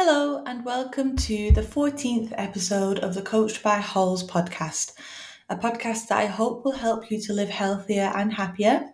Hello, 0.00 0.44
and 0.46 0.64
welcome 0.64 1.16
to 1.16 1.50
the 1.50 1.60
14th 1.60 2.32
episode 2.38 3.00
of 3.00 3.14
the 3.14 3.20
Coached 3.20 3.64
by 3.64 3.78
Halls 3.78 4.22
podcast, 4.22 4.92
a 5.50 5.56
podcast 5.56 6.06
that 6.06 6.18
I 6.18 6.26
hope 6.26 6.64
will 6.64 6.70
help 6.70 7.10
you 7.10 7.20
to 7.22 7.32
live 7.32 7.48
healthier 7.48 8.12
and 8.14 8.32
happier 8.32 8.90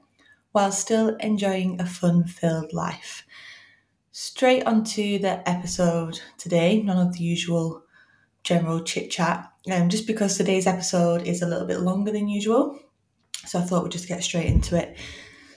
while 0.53 0.73
still 0.73 1.15
enjoying 1.17 1.79
a 1.79 1.85
fun 1.85 2.25
filled 2.25 2.73
life. 2.73 3.27
Straight 4.13 4.65
onto 4.65 5.19
the 5.19 5.47
episode 5.47 6.23
today, 6.39 6.81
none 6.81 7.07
of 7.07 7.13
the 7.13 7.23
usual 7.23 7.83
general 8.43 8.83
chit 8.83 9.11
chat, 9.11 9.53
um, 9.71 9.91
just 9.91 10.07
because 10.07 10.39
today's 10.39 10.67
episode 10.67 11.29
is 11.29 11.43
a 11.43 11.47
little 11.47 11.67
bit 11.67 11.81
longer 11.81 12.13
than 12.13 12.29
usual. 12.29 12.79
So 13.45 13.59
I 13.59 13.63
thought 13.63 13.83
we'd 13.83 13.93
just 13.93 14.09
get 14.09 14.25
straight 14.25 14.47
into 14.47 14.75
it. 14.75 14.97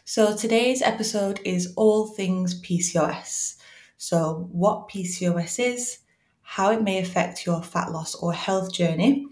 So 0.04 0.36
today's 0.36 0.82
episode 0.82 1.39
is 1.45 1.73
all 1.77 2.07
things 2.07 2.61
PCOS. 2.61 3.54
So, 3.98 4.47
what 4.51 4.89
PCOS 4.89 5.60
is, 5.60 6.00
how 6.42 6.71
it 6.71 6.82
may 6.82 7.00
affect 7.00 7.46
your 7.46 7.61
fat 7.61 7.92
loss 7.92 8.15
or 8.15 8.32
health 8.32 8.71
journey. 8.71 9.25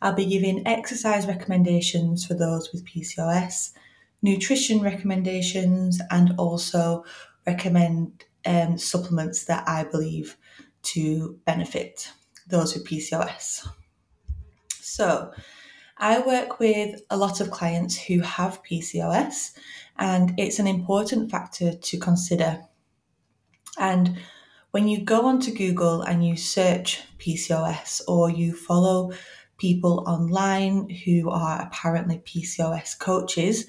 I'll 0.00 0.14
be 0.14 0.24
giving 0.24 0.66
exercise 0.66 1.26
recommendations 1.26 2.24
for 2.24 2.34
those 2.34 2.72
with 2.72 2.86
PCOS, 2.86 3.72
nutrition 4.22 4.80
recommendations, 4.80 6.00
and 6.10 6.34
also 6.38 7.04
recommend 7.46 8.24
um, 8.46 8.78
supplements 8.78 9.44
that 9.44 9.68
I 9.68 9.84
believe 9.84 10.36
to 10.84 11.38
benefit 11.44 12.10
those 12.46 12.74
with 12.74 12.86
PCOS. 12.86 13.68
So, 14.80 15.32
I 15.98 16.20
work 16.20 16.60
with 16.60 17.02
a 17.10 17.16
lot 17.16 17.40
of 17.40 17.50
clients 17.50 18.00
who 18.00 18.20
have 18.20 18.62
PCOS, 18.62 19.58
and 19.98 20.32
it's 20.38 20.60
an 20.60 20.68
important 20.68 21.30
factor 21.30 21.72
to 21.74 21.98
consider 21.98 22.62
and 23.78 24.18
when 24.70 24.88
you 24.88 25.00
go 25.00 25.26
onto 25.26 25.52
Google 25.52 26.02
and 26.02 26.26
you 26.26 26.36
search 26.36 27.02
PCOS 27.18 28.02
or 28.06 28.30
you 28.30 28.54
follow 28.54 29.12
people 29.56 30.04
online 30.06 30.88
who 30.90 31.30
are 31.30 31.62
apparently 31.62 32.18
PCOS 32.18 32.98
coaches, 32.98 33.66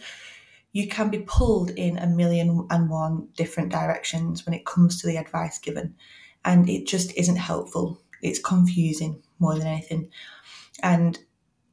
you 0.71 0.87
can 0.87 1.09
be 1.09 1.19
pulled 1.19 1.71
in 1.71 1.97
a 1.97 2.07
million 2.07 2.67
and 2.69 2.89
one 2.89 3.27
different 3.35 3.71
directions 3.71 4.45
when 4.45 4.53
it 4.53 4.65
comes 4.65 5.01
to 5.01 5.07
the 5.07 5.17
advice 5.17 5.57
given. 5.57 5.95
And 6.45 6.69
it 6.69 6.85
just 6.85 7.15
isn't 7.17 7.37
helpful. 7.37 8.01
It's 8.21 8.39
confusing 8.39 9.21
more 9.39 9.57
than 9.57 9.67
anything. 9.67 10.11
And 10.83 11.17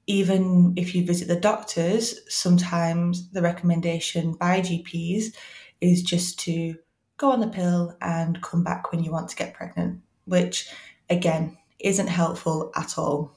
even 0.06 0.72
if 0.76 0.94
you 0.94 1.04
visit 1.04 1.28
the 1.28 1.38
doctors, 1.38 2.20
sometimes 2.32 3.30
the 3.30 3.42
recommendation 3.42 4.32
by 4.34 4.60
GPs 4.60 5.34
is 5.80 6.02
just 6.02 6.38
to 6.40 6.76
go 7.16 7.30
on 7.30 7.40
the 7.40 7.48
pill 7.48 7.96
and 8.00 8.42
come 8.42 8.62
back 8.62 8.92
when 8.92 9.02
you 9.02 9.10
want 9.10 9.28
to 9.30 9.36
get 9.36 9.54
pregnant, 9.54 10.00
which 10.24 10.70
again 11.08 11.56
isn't 11.80 12.08
helpful 12.08 12.70
at 12.76 12.98
all. 12.98 13.32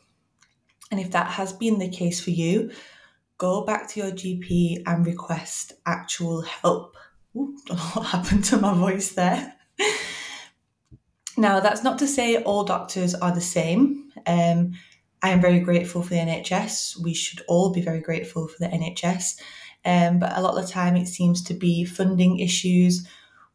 And 0.92 1.00
if 1.00 1.12
that 1.12 1.28
has 1.28 1.54
been 1.54 1.80
the 1.80 1.90
case 1.90 2.20
for 2.20 2.32
you, 2.32 2.72
go 3.38 3.64
back 3.64 3.88
to 3.90 4.00
your 4.00 4.12
GP 4.12 4.84
and 4.86 5.06
request 5.06 5.74
actual 5.86 6.42
help. 6.42 6.96
Ooh, 7.36 7.56
don't 7.66 7.78
know 7.78 7.84
what 7.94 8.08
happened 8.08 8.44
to 8.46 8.58
my 8.58 8.74
voice 8.74 9.12
there. 9.12 9.54
now, 11.38 11.60
that's 11.60 11.84
not 11.84 12.00
to 12.00 12.08
say 12.08 12.42
all 12.44 12.64
doctors 12.64 13.14
are 13.16 13.34
the 13.34 13.42
same. 13.42 14.12
Um, 14.26 14.74
I 15.22 15.30
am 15.30 15.42
very 15.42 15.60
grateful 15.60 16.02
for 16.02 16.10
the 16.10 16.16
NHS. 16.16 17.02
We 17.02 17.14
should 17.14 17.42
all 17.48 17.72
be 17.72 17.82
very 17.82 18.00
grateful 18.00 18.48
for 18.48 18.58
the 18.60 18.68
NHS. 18.68 19.40
Um, 19.86 20.20
but 20.20 20.36
a 20.36 20.42
lot 20.42 20.58
of 20.58 20.66
the 20.66 20.72
time, 20.72 20.96
it 20.96 21.08
seems 21.08 21.44
to 21.44 21.54
be 21.54 21.86
funding 21.86 22.40
issues 22.40 23.08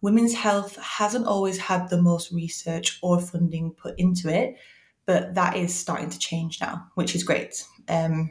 women's 0.05 0.35
health 0.35 0.77
hasn't 0.77 1.27
always 1.27 1.57
had 1.57 1.89
the 1.89 2.03
most 2.03 2.31
research 2.31 2.99
or 3.01 3.19
funding 3.19 3.73
put 3.73 3.99
into 3.99 4.29
it, 4.29 4.55
but 5.07 5.35
that 5.35 5.57
is 5.57 5.75
starting 5.75 6.11
to 6.11 6.19
change 6.19 6.61
now, 6.61 6.87
which 6.95 7.15
is 7.15 7.25
great. 7.25 7.65
Um, 7.89 8.31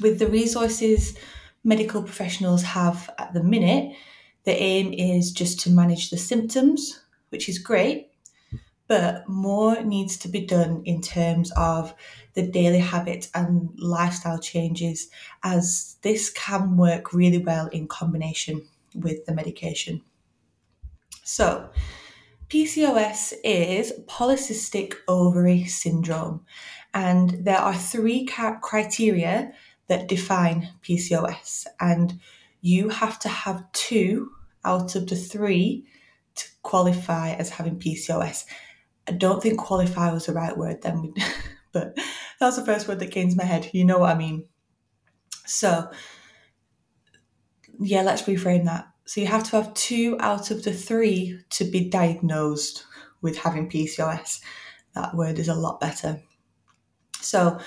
with 0.00 0.18
the 0.18 0.26
resources 0.26 1.16
medical 1.62 2.02
professionals 2.02 2.64
have 2.64 3.08
at 3.16 3.32
the 3.32 3.44
minute, 3.44 3.94
the 4.42 4.60
aim 4.60 4.92
is 4.92 5.30
just 5.30 5.60
to 5.60 5.70
manage 5.70 6.10
the 6.10 6.18
symptoms, 6.18 7.00
which 7.28 7.48
is 7.48 7.60
great, 7.60 8.08
but 8.88 9.28
more 9.28 9.80
needs 9.84 10.16
to 10.16 10.28
be 10.28 10.40
done 10.40 10.82
in 10.84 11.00
terms 11.00 11.52
of 11.56 11.94
the 12.34 12.42
daily 12.42 12.80
habits 12.80 13.30
and 13.36 13.70
lifestyle 13.78 14.40
changes, 14.40 15.10
as 15.44 15.96
this 16.02 16.28
can 16.30 16.76
work 16.76 17.12
really 17.12 17.38
well 17.38 17.68
in 17.68 17.86
combination 17.86 18.66
with 18.96 19.24
the 19.26 19.34
medication. 19.34 20.02
So, 21.28 21.70
PCOS 22.48 23.34
is 23.42 23.92
polycystic 24.06 24.94
ovary 25.08 25.64
syndrome, 25.64 26.46
and 26.94 27.44
there 27.44 27.58
are 27.58 27.74
three 27.74 28.24
criteria 28.26 29.50
that 29.88 30.06
define 30.06 30.70
PCOS, 30.82 31.66
and 31.80 32.20
you 32.60 32.90
have 32.90 33.18
to 33.18 33.28
have 33.28 33.72
two 33.72 34.30
out 34.64 34.94
of 34.94 35.08
the 35.08 35.16
three 35.16 35.86
to 36.36 36.46
qualify 36.62 37.32
as 37.32 37.50
having 37.50 37.80
PCOS. 37.80 38.44
I 39.08 39.12
don't 39.12 39.42
think 39.42 39.58
qualify 39.58 40.12
was 40.12 40.26
the 40.26 40.32
right 40.32 40.56
word 40.56 40.82
then, 40.82 41.12
but 41.72 41.96
that 41.96 42.06
was 42.40 42.54
the 42.54 42.64
first 42.64 42.86
word 42.86 43.00
that 43.00 43.10
came 43.10 43.30
to 43.30 43.36
my 43.36 43.44
head. 43.44 43.68
You 43.72 43.84
know 43.84 43.98
what 43.98 44.14
I 44.14 44.18
mean? 44.18 44.46
So, 45.44 45.90
yeah, 47.80 48.02
let's 48.02 48.22
reframe 48.22 48.66
that. 48.66 48.86
So 49.06 49.20
you 49.20 49.28
have 49.28 49.44
to 49.44 49.56
have 49.56 49.72
two 49.74 50.16
out 50.18 50.50
of 50.50 50.64
the 50.64 50.72
three 50.72 51.40
to 51.50 51.64
be 51.64 51.88
diagnosed 51.88 52.84
with 53.22 53.38
having 53.38 53.70
PCOS. 53.70 54.40
That 54.94 55.14
word 55.14 55.38
is 55.38 55.48
a 55.48 55.54
lot 55.54 55.80
better. 55.80 56.20
So 57.20 57.58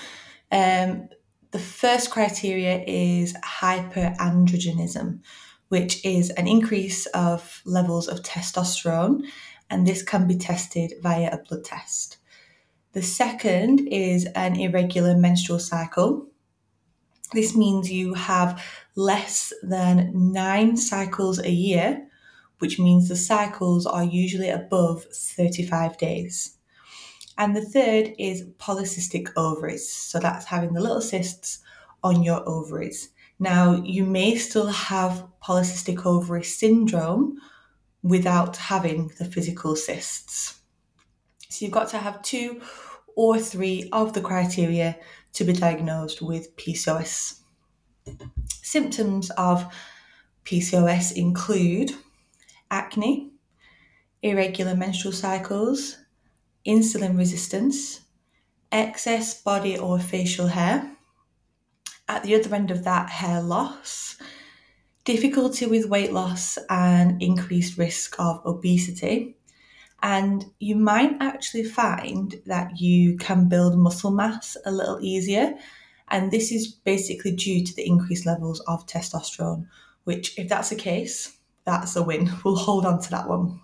um, 0.52 1.08
the 1.50 1.58
first 1.58 2.10
criteria 2.10 2.84
is 2.86 3.34
hyperandrogenism, 3.34 5.20
which 5.68 6.04
is 6.04 6.28
an 6.30 6.46
increase 6.46 7.06
of 7.06 7.62
levels 7.64 8.06
of 8.06 8.22
testosterone, 8.22 9.24
and 9.70 9.86
this 9.86 10.02
can 10.02 10.26
be 10.26 10.36
tested 10.36 10.92
via 11.02 11.30
a 11.32 11.38
blood 11.38 11.64
test. 11.64 12.18
The 12.92 13.02
second 13.02 13.88
is 13.88 14.26
an 14.34 14.58
irregular 14.58 15.16
menstrual 15.16 15.60
cycle. 15.60 16.26
This 17.32 17.56
means 17.56 17.90
you 17.90 18.14
have 18.14 18.62
less 19.00 19.52
than 19.62 20.32
nine 20.32 20.76
cycles 20.76 21.38
a 21.38 21.50
year, 21.50 22.06
which 22.58 22.78
means 22.78 23.08
the 23.08 23.16
cycles 23.16 23.86
are 23.86 24.04
usually 24.04 24.50
above 24.50 25.04
35 25.04 25.96
days. 25.96 26.58
And 27.38 27.56
the 27.56 27.64
third 27.64 28.12
is 28.18 28.44
polycystic 28.58 29.30
ovaries. 29.36 29.90
So 29.90 30.18
that's 30.18 30.44
having 30.44 30.74
the 30.74 30.82
little 30.82 31.00
cysts 31.00 31.60
on 32.02 32.22
your 32.22 32.46
ovaries. 32.46 33.10
Now, 33.38 33.82
you 33.82 34.04
may 34.04 34.36
still 34.36 34.66
have 34.66 35.26
polycystic 35.42 36.04
ovary 36.04 36.44
syndrome 36.44 37.38
without 38.02 38.58
having 38.58 39.10
the 39.18 39.24
physical 39.24 39.74
cysts. 39.76 40.60
So 41.48 41.64
you've 41.64 41.72
got 41.72 41.88
to 41.90 41.98
have 41.98 42.20
two 42.22 42.60
or 43.16 43.38
three 43.38 43.88
of 43.92 44.12
the 44.12 44.20
criteria 44.20 44.98
to 45.32 45.44
be 45.44 45.54
diagnosed 45.54 46.20
with 46.20 46.54
PCOS. 46.56 47.40
Symptoms 48.70 49.30
of 49.30 49.64
PCOS 50.44 51.16
include 51.16 51.90
acne, 52.70 53.32
irregular 54.22 54.76
menstrual 54.76 55.12
cycles, 55.12 55.96
insulin 56.64 57.18
resistance, 57.18 58.02
excess 58.70 59.42
body 59.42 59.76
or 59.76 59.98
facial 59.98 60.46
hair. 60.46 60.88
At 62.08 62.22
the 62.22 62.36
other 62.36 62.54
end 62.54 62.70
of 62.70 62.84
that, 62.84 63.10
hair 63.10 63.42
loss, 63.42 64.16
difficulty 65.04 65.66
with 65.66 65.86
weight 65.86 66.12
loss, 66.12 66.56
and 66.68 67.20
increased 67.20 67.76
risk 67.76 68.20
of 68.20 68.40
obesity. 68.46 69.36
And 70.00 70.44
you 70.60 70.76
might 70.76 71.16
actually 71.18 71.64
find 71.64 72.40
that 72.46 72.78
you 72.80 73.16
can 73.16 73.48
build 73.48 73.76
muscle 73.76 74.12
mass 74.12 74.56
a 74.64 74.70
little 74.70 75.00
easier 75.02 75.56
and 76.10 76.30
this 76.30 76.50
is 76.50 76.66
basically 76.68 77.32
due 77.32 77.64
to 77.64 77.74
the 77.74 77.86
increased 77.86 78.26
levels 78.26 78.60
of 78.60 78.86
testosterone, 78.86 79.66
which, 80.04 80.38
if 80.38 80.48
that's 80.48 80.70
the 80.70 80.76
case, 80.76 81.36
that's 81.64 81.96
a 81.96 82.02
win. 82.02 82.30
We'll 82.44 82.56
hold 82.56 82.84
on 82.84 83.00
to 83.02 83.10
that 83.10 83.28
one. 83.28 83.60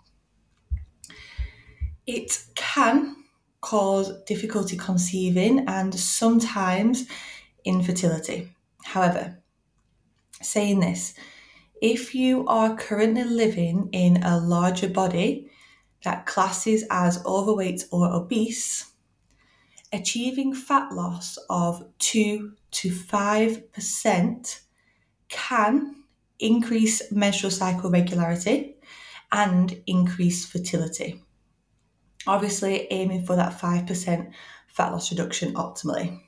It 2.06 2.44
can 2.54 3.16
cause 3.60 4.12
difficulty 4.24 4.76
conceiving 4.76 5.64
and 5.66 5.92
sometimes 5.92 7.08
infertility. 7.64 8.52
However, 8.84 9.42
saying 10.40 10.80
this, 10.80 11.14
if 11.82 12.14
you 12.14 12.46
are 12.46 12.76
currently 12.76 13.24
living 13.24 13.88
in 13.92 14.22
a 14.22 14.38
larger 14.38 14.88
body 14.88 15.50
that 16.04 16.26
classes 16.26 16.84
as 16.90 17.24
overweight 17.26 17.86
or 17.90 18.12
obese, 18.12 18.92
achieving 19.92 20.54
fat 20.54 20.92
loss 20.92 21.38
of 21.48 21.84
2 21.98 22.52
to 22.70 22.90
5% 22.90 24.60
can 25.28 25.94
increase 26.38 27.10
menstrual 27.12 27.50
cycle 27.50 27.90
regularity 27.90 28.76
and 29.32 29.80
increase 29.86 30.44
fertility. 30.46 31.22
obviously 32.26 32.88
aiming 32.90 33.24
for 33.24 33.36
that 33.36 33.58
5% 33.58 34.32
fat 34.66 34.92
loss 34.92 35.12
reduction 35.12 35.54
optimally. 35.54 36.20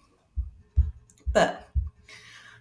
But 1.33 1.69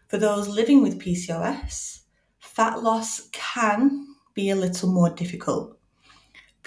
for 0.08 0.18
those 0.18 0.48
living 0.48 0.82
with 0.82 1.00
PCOS, 1.00 2.02
fat 2.40 2.82
loss 2.82 3.30
can 3.32 4.08
be 4.34 4.50
a 4.50 4.56
little 4.56 4.90
more 4.90 5.10
difficult 5.10 5.78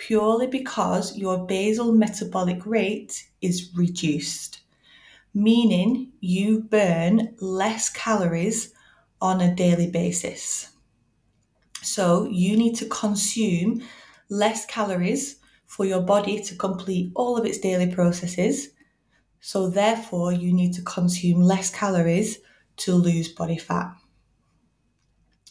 purely 0.01 0.47
because 0.47 1.17
your 1.17 1.47
basal 1.47 1.93
metabolic 1.93 2.65
rate 2.65 3.29
is 3.41 3.71
reduced, 3.75 4.61
meaning 5.35 6.13
you 6.21 6.61
burn 6.61 7.35
less 7.41 7.89
calories 7.89 8.73
on 9.21 9.41
a 9.41 9.55
daily 9.55 9.91
basis. 9.91 10.71
So 11.83 12.29
you 12.31 12.57
need 12.57 12.77
to 12.77 12.87
consume 12.87 13.83
less 14.29 14.67
calories 14.67 15.37
for 15.67 15.85
your 15.85 16.01
body 16.01 16.43
to 16.43 16.55
complete 16.57 17.13
all 17.15 17.37
of 17.37 17.47
its 17.47 17.59
daily 17.59 17.93
processes. 17.93 18.71
So 19.41 19.71
therefore, 19.71 20.33
you 20.33 20.53
need 20.53 20.75
to 20.75 20.83
consume 20.83 21.41
less 21.41 21.71
calories 21.71 22.39
to 22.79 22.95
lose 22.95 23.29
body 23.29 23.57
fat. 23.57 23.95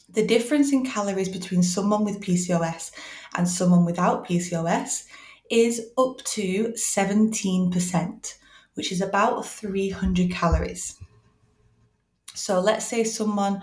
The 0.09 0.25
difference 0.25 0.73
in 0.73 0.85
calories 0.85 1.29
between 1.29 1.63
someone 1.63 2.03
with 2.03 2.21
PCOS 2.21 2.91
and 3.35 3.47
someone 3.47 3.85
without 3.85 4.27
PCOS 4.27 5.05
is 5.49 5.89
up 5.97 6.23
to 6.23 6.73
17%, 6.75 8.35
which 8.75 8.91
is 8.91 9.01
about 9.01 9.45
300 9.45 10.31
calories. 10.31 10.95
So 12.33 12.59
let's 12.59 12.85
say 12.85 13.03
someone 13.03 13.61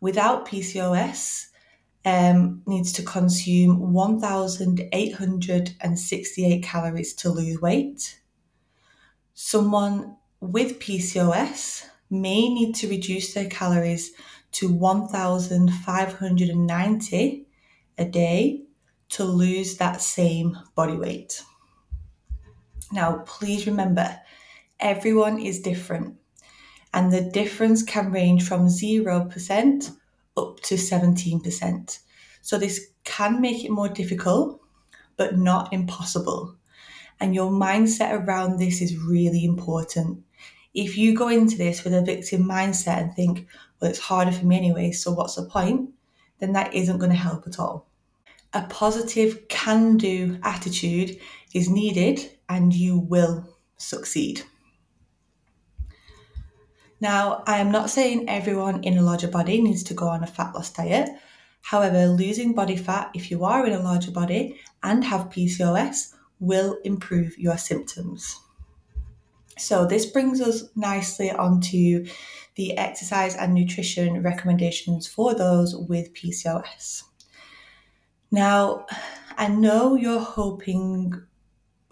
without 0.00 0.46
PCOS 0.46 1.46
um, 2.04 2.62
needs 2.66 2.92
to 2.94 3.02
consume 3.02 3.92
1,868 3.92 6.62
calories 6.62 7.14
to 7.14 7.30
lose 7.30 7.60
weight. 7.60 8.20
Someone 9.34 10.16
with 10.40 10.80
PCOS 10.80 11.86
may 12.10 12.48
need 12.48 12.74
to 12.76 12.88
reduce 12.88 13.34
their 13.34 13.48
calories 13.48 14.12
to 14.52 14.72
1,590 14.72 17.46
a 17.98 18.04
day 18.04 18.62
to 19.10 19.24
lose 19.24 19.76
that 19.76 20.00
same 20.00 20.56
body 20.74 20.96
weight. 20.96 21.42
Now, 22.92 23.22
please 23.26 23.66
remember, 23.66 24.18
everyone 24.78 25.38
is 25.38 25.60
different, 25.60 26.16
and 26.92 27.12
the 27.12 27.20
difference 27.20 27.82
can 27.82 28.10
range 28.10 28.46
from 28.46 28.66
0% 28.66 29.92
up 30.36 30.60
to 30.60 30.74
17%. 30.74 31.98
So, 32.42 32.58
this 32.58 32.88
can 33.04 33.40
make 33.40 33.64
it 33.64 33.70
more 33.70 33.88
difficult, 33.88 34.60
but 35.16 35.36
not 35.36 35.72
impossible. 35.72 36.56
And 37.20 37.34
your 37.34 37.50
mindset 37.50 38.12
around 38.12 38.58
this 38.58 38.80
is 38.80 38.96
really 38.96 39.44
important. 39.44 40.24
If 40.72 40.96
you 40.96 41.14
go 41.14 41.28
into 41.28 41.58
this 41.58 41.84
with 41.84 41.92
a 41.94 42.02
victim 42.02 42.44
mindset 42.44 42.98
and 42.98 43.14
think, 43.14 43.46
well, 43.80 43.90
it's 43.90 43.98
harder 43.98 44.32
for 44.32 44.46
me 44.46 44.56
anyway, 44.56 44.92
so 44.92 45.12
what's 45.12 45.34
the 45.34 45.44
point? 45.44 45.90
Then 46.38 46.52
that 46.52 46.74
isn't 46.74 46.98
going 46.98 47.10
to 47.10 47.16
help 47.16 47.46
at 47.46 47.58
all. 47.58 47.89
A 48.52 48.62
positive 48.62 49.46
can 49.48 49.96
do 49.96 50.38
attitude 50.42 51.18
is 51.54 51.70
needed 51.70 52.30
and 52.48 52.74
you 52.74 52.98
will 52.98 53.46
succeed. 53.76 54.42
Now, 57.00 57.42
I 57.46 57.58
am 57.58 57.70
not 57.70 57.90
saying 57.90 58.28
everyone 58.28 58.82
in 58.82 58.98
a 58.98 59.02
larger 59.02 59.28
body 59.28 59.62
needs 59.62 59.82
to 59.84 59.94
go 59.94 60.08
on 60.08 60.22
a 60.22 60.26
fat 60.26 60.54
loss 60.54 60.70
diet. 60.72 61.08
However, 61.62 62.06
losing 62.06 62.52
body 62.52 62.76
fat 62.76 63.10
if 63.14 63.30
you 63.30 63.44
are 63.44 63.66
in 63.66 63.72
a 63.72 63.82
larger 63.82 64.10
body 64.10 64.60
and 64.82 65.04
have 65.04 65.30
PCOS 65.30 66.14
will 66.40 66.78
improve 66.84 67.38
your 67.38 67.56
symptoms. 67.56 68.36
So, 69.58 69.86
this 69.86 70.06
brings 70.06 70.40
us 70.40 70.64
nicely 70.74 71.30
onto 71.30 72.06
the 72.56 72.76
exercise 72.76 73.36
and 73.36 73.54
nutrition 73.54 74.22
recommendations 74.22 75.06
for 75.06 75.34
those 75.34 75.76
with 75.76 76.14
PCOS. 76.14 77.04
Now, 78.30 78.86
I 79.36 79.48
know 79.48 79.96
you're 79.96 80.20
hoping 80.20 81.12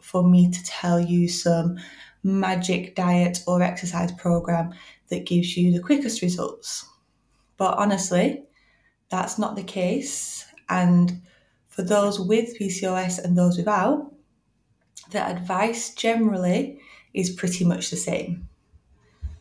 for 0.01 0.23
me 0.23 0.51
to 0.51 0.65
tell 0.65 1.01
you 1.01 1.29
some 1.29 1.79
magic 2.23 2.95
diet 2.95 3.41
or 3.47 3.63
exercise 3.63 4.13
program 4.13 4.73
that 5.09 5.27
gives 5.27 5.57
you 5.57 5.73
the 5.73 5.83
quickest 5.83 6.23
results. 6.23 6.87
But 7.57 7.77
honestly, 7.79 8.45
that's 9.11 9.39
not 9.39 9.57
the 9.57 9.63
case. 9.63 10.47
And 10.69 11.23
for 11.69 11.83
those 11.83 12.21
with 12.21 12.59
PCOS 12.59 13.23
and 13.23 13.37
those 13.37 13.57
without, 13.57 14.13
the 15.11 15.23
advice 15.23 15.95
generally 15.95 16.79
is 17.15 17.31
pretty 17.31 17.65
much 17.65 17.91
the 17.91 17.97
same. 17.97 18.49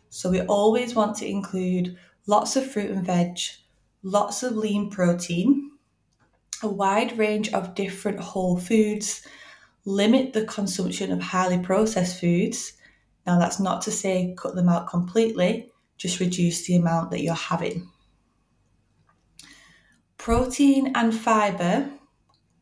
So 0.09 0.31
we 0.31 0.41
always 0.41 0.95
want 0.95 1.17
to 1.17 1.27
include 1.27 1.97
lots 2.25 2.55
of 2.55 2.71
fruit 2.71 2.91
and 2.91 3.05
veg, 3.05 3.37
lots 4.03 4.41
of 4.41 4.55
lean 4.55 4.89
protein, 4.89 5.56
a 6.63 6.67
wide 6.67 7.17
range 7.17 7.53
of 7.53 7.75
different 7.75 8.19
whole 8.19 8.57
foods, 8.57 9.25
limit 9.85 10.33
the 10.33 10.45
consumption 10.45 11.11
of 11.11 11.21
highly 11.21 11.59
processed 11.59 12.19
foods. 12.19 12.73
Now, 13.25 13.39
that's 13.39 13.59
not 13.59 13.81
to 13.83 13.91
say 13.91 14.35
cut 14.37 14.55
them 14.55 14.69
out 14.69 14.89
completely, 14.89 15.71
just 15.97 16.19
reduce 16.19 16.65
the 16.65 16.75
amount 16.75 17.11
that 17.11 17.21
you're 17.21 17.33
having. 17.33 17.89
Protein 20.17 20.91
and 20.95 21.15
fiber 21.15 21.89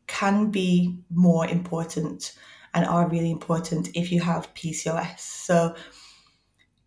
can 0.06 0.50
be 0.50 0.98
more 1.10 1.46
important 1.46 2.36
and 2.74 2.84
are 2.84 3.08
really 3.08 3.30
important 3.30 3.88
if 3.94 4.12
you 4.12 4.20
have 4.20 4.52
PCOS. 4.54 5.18
So, 5.20 5.74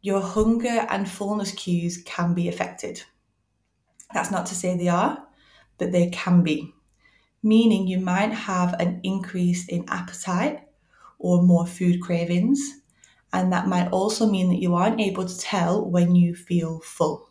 your 0.01 0.21
hunger 0.21 0.85
and 0.89 1.09
fullness 1.09 1.51
cues 1.51 2.01
can 2.05 2.33
be 2.33 2.47
affected. 2.47 3.03
That's 4.13 4.31
not 4.31 4.45
to 4.47 4.55
say 4.55 4.77
they 4.77 4.87
are, 4.87 5.27
but 5.77 5.91
they 5.91 6.09
can 6.09 6.43
be, 6.43 6.73
meaning 7.41 7.87
you 7.87 7.99
might 7.99 8.31
have 8.31 8.73
an 8.79 8.99
increase 9.03 9.67
in 9.67 9.85
appetite 9.89 10.61
or 11.17 11.41
more 11.41 11.65
food 11.65 12.01
cravings, 12.01 12.59
and 13.31 13.51
that 13.53 13.67
might 13.67 13.89
also 13.91 14.29
mean 14.29 14.49
that 14.49 14.61
you 14.61 14.75
aren't 14.75 15.01
able 15.01 15.25
to 15.25 15.37
tell 15.37 15.85
when 15.85 16.15
you 16.15 16.35
feel 16.35 16.79
full. 16.79 17.29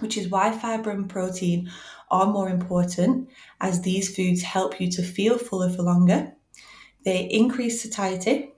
Which 0.00 0.16
is 0.18 0.28
why 0.28 0.52
fiber 0.52 0.90
and 0.90 1.08
protein 1.08 1.70
are 2.10 2.26
more 2.26 2.48
important 2.48 3.28
as 3.60 3.80
these 3.80 4.14
foods 4.14 4.42
help 4.42 4.80
you 4.80 4.90
to 4.90 5.02
feel 5.02 5.38
fuller 5.38 5.70
for 5.70 5.82
longer. 5.82 6.32
They 7.04 7.22
increase 7.30 7.82
satiety, 7.82 8.52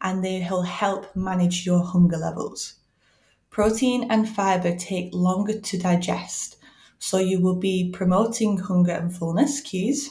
and 0.00 0.22
they 0.22 0.46
will 0.50 0.62
help 0.62 1.14
manage 1.16 1.64
your 1.64 1.82
hunger 1.82 2.18
levels. 2.18 2.74
Protein 3.48 4.10
and 4.10 4.28
fiber 4.28 4.76
take 4.76 5.14
longer 5.14 5.58
to 5.58 5.78
digest, 5.78 6.56
so 6.98 7.18
you 7.18 7.40
will 7.40 7.56
be 7.56 7.90
promoting 7.92 8.58
hunger 8.58 8.92
and 8.92 9.14
fullness 9.14 9.60
cues. 9.60 10.10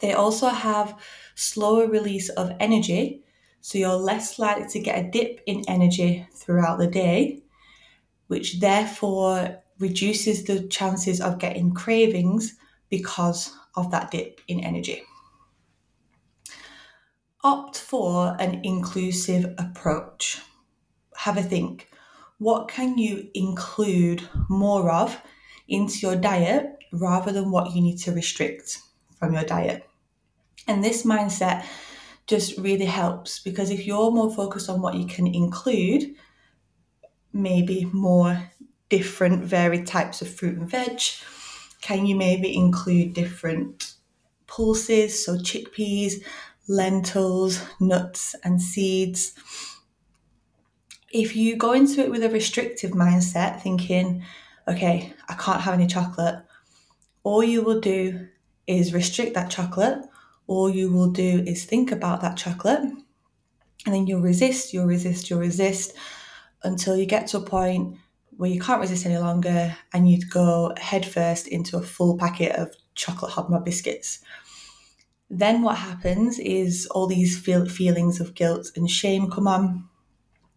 They 0.00 0.12
also 0.12 0.48
have 0.48 0.98
slower 1.34 1.86
release 1.86 2.28
of 2.30 2.52
energy, 2.60 3.22
so 3.60 3.78
you're 3.78 3.94
less 3.94 4.38
likely 4.38 4.68
to 4.68 4.80
get 4.80 5.04
a 5.04 5.10
dip 5.10 5.40
in 5.46 5.64
energy 5.68 6.26
throughout 6.34 6.78
the 6.78 6.86
day, 6.86 7.42
which 8.26 8.60
therefore 8.60 9.62
reduces 9.78 10.44
the 10.44 10.66
chances 10.68 11.20
of 11.20 11.38
getting 11.38 11.72
cravings 11.72 12.54
because 12.90 13.56
of 13.76 13.90
that 13.90 14.10
dip 14.10 14.40
in 14.48 14.60
energy 14.60 15.02
opt 17.44 17.76
for 17.78 18.34
an 18.40 18.60
inclusive 18.64 19.54
approach. 19.58 20.40
Have 21.16 21.36
a 21.36 21.42
think. 21.42 21.90
What 22.38 22.68
can 22.68 22.98
you 22.98 23.28
include 23.34 24.26
more 24.48 24.90
of 24.90 25.20
into 25.68 25.98
your 26.06 26.16
diet 26.16 26.76
rather 26.92 27.32
than 27.32 27.50
what 27.50 27.74
you 27.74 27.82
need 27.82 27.98
to 27.98 28.12
restrict 28.12 28.78
from 29.18 29.34
your 29.34 29.44
diet? 29.44 29.88
And 30.66 30.82
this 30.82 31.04
mindset 31.04 31.64
just 32.26 32.56
really 32.58 32.86
helps 32.86 33.38
because 33.38 33.70
if 33.70 33.86
you're 33.86 34.10
more 34.10 34.34
focused 34.34 34.70
on 34.70 34.80
what 34.80 34.94
you 34.94 35.06
can 35.06 35.26
include, 35.26 36.14
maybe 37.32 37.84
more 37.92 38.50
different 38.88 39.44
varied 39.44 39.86
types 39.86 40.22
of 40.22 40.28
fruit 40.28 40.56
and 40.56 40.70
veg, 40.70 41.00
can 41.82 42.06
you 42.06 42.16
maybe 42.16 42.56
include 42.56 43.12
different 43.12 43.94
pulses, 44.46 45.24
so 45.24 45.36
chickpeas, 45.36 46.22
lentils, 46.68 47.62
nuts, 47.80 48.34
and 48.44 48.60
seeds. 48.60 49.34
If 51.12 51.36
you 51.36 51.56
go 51.56 51.72
into 51.72 52.00
it 52.00 52.10
with 52.10 52.24
a 52.24 52.30
restrictive 52.30 52.92
mindset, 52.92 53.60
thinking, 53.60 54.24
okay, 54.68 55.12
I 55.28 55.34
can't 55.34 55.60
have 55.60 55.74
any 55.74 55.86
chocolate, 55.86 56.36
all 57.22 57.42
you 57.42 57.62
will 57.62 57.80
do 57.80 58.28
is 58.66 58.94
restrict 58.94 59.34
that 59.34 59.50
chocolate. 59.50 60.04
All 60.46 60.68
you 60.68 60.92
will 60.92 61.10
do 61.10 61.42
is 61.46 61.64
think 61.64 61.90
about 61.90 62.20
that 62.20 62.36
chocolate, 62.36 62.80
and 62.80 63.94
then 63.94 64.06
you'll 64.06 64.20
resist, 64.20 64.72
you'll 64.72 64.86
resist, 64.86 65.30
you'll 65.30 65.40
resist 65.40 65.94
until 66.62 66.96
you 66.96 67.06
get 67.06 67.26
to 67.28 67.38
a 67.38 67.44
point 67.44 67.96
where 68.36 68.50
you 68.50 68.60
can't 68.60 68.80
resist 68.80 69.06
any 69.06 69.18
longer 69.18 69.76
and 69.92 70.10
you'd 70.10 70.30
go 70.30 70.72
headfirst 70.78 71.46
into 71.46 71.76
a 71.76 71.82
full 71.82 72.16
packet 72.18 72.56
of 72.56 72.74
chocolate 72.94 73.32
hobnob 73.32 73.64
biscuits 73.64 74.20
Then 75.30 75.62
what 75.62 75.78
happens 75.78 76.38
is 76.38 76.86
all 76.90 77.06
these 77.06 77.38
feel- 77.38 77.66
feelings 77.68 78.20
of 78.20 78.34
guilt 78.34 78.70
and 78.76 78.88
shame 78.88 79.30
come 79.30 79.48
on. 79.48 79.88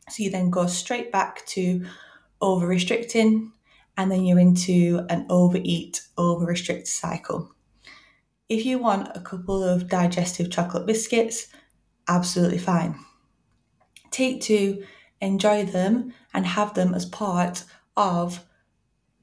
So 0.10 0.24
you 0.24 0.30
then 0.30 0.50
go 0.50 0.68
straight 0.68 1.12
back 1.12 1.46
to 1.48 1.86
over 2.42 2.68
restricting, 2.68 3.52
and 3.98 4.12
then 4.12 4.24
you're 4.24 4.40
into 4.40 5.06
an 5.10 5.26
overeat, 5.30 6.02
over 6.18 6.46
restrict 6.46 6.88
cycle. 6.88 7.52
If 8.48 8.66
you 8.66 8.78
want 8.78 9.10
a 9.16 9.20
couple 9.20 9.64
of 9.64 9.90
digestive 9.90 10.50
chocolate 10.52 10.86
biscuits, 10.86 11.48
absolutely 12.08 12.60
fine. 12.60 12.98
Take 14.12 14.42
two, 14.42 14.86
enjoy 15.20 15.66
them, 15.66 16.14
and 16.34 16.46
have 16.46 16.74
them 16.76 16.94
as 16.94 17.06
part 17.06 17.66
of 17.98 18.46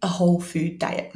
a 0.03 0.09
whole 0.09 0.41
food 0.41 0.79
diet. 0.79 1.13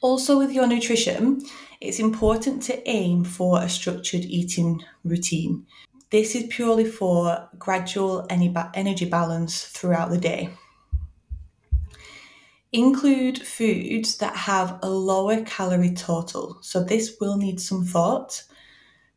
Also, 0.00 0.38
with 0.38 0.52
your 0.52 0.66
nutrition, 0.66 1.42
it's 1.80 1.98
important 1.98 2.62
to 2.62 2.88
aim 2.88 3.24
for 3.24 3.60
a 3.60 3.68
structured 3.68 4.22
eating 4.22 4.82
routine. 5.04 5.66
This 6.10 6.34
is 6.34 6.46
purely 6.48 6.84
for 6.84 7.48
gradual 7.58 8.26
energy 8.30 9.04
balance 9.04 9.64
throughout 9.64 10.10
the 10.10 10.18
day. 10.18 10.50
Include 12.72 13.46
foods 13.46 14.16
that 14.16 14.34
have 14.34 14.78
a 14.82 14.88
lower 14.88 15.42
calorie 15.42 15.92
total. 15.92 16.58
So, 16.62 16.82
this 16.82 17.16
will 17.20 17.36
need 17.36 17.60
some 17.60 17.84
thought. 17.84 18.42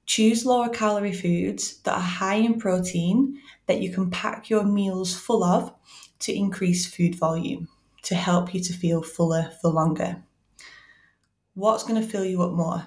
Choose 0.06 0.46
lower 0.46 0.70
calorie 0.70 1.14
foods 1.14 1.78
that 1.84 1.96
are 1.96 2.02
high 2.02 2.36
in 2.36 2.60
protein 2.60 3.40
that 3.66 3.82
you 3.82 3.92
can 3.92 4.12
pack 4.12 4.50
your 4.50 4.64
meals 4.64 5.16
full 5.18 5.44
of 5.44 5.74
to 6.20 6.36
increase 6.36 6.86
food 6.86 7.16
volume 7.16 7.68
to 8.04 8.16
help 8.16 8.54
you 8.54 8.60
to 8.62 8.74
feel 8.74 9.02
fuller 9.02 9.52
for 9.62 9.70
longer. 9.70 10.24
What's 11.56 11.84
going 11.84 12.02
to 12.02 12.08
fill 12.08 12.26
you 12.26 12.44
up 12.44 12.52
more? 12.52 12.86